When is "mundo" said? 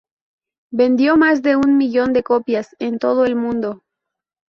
3.35-3.83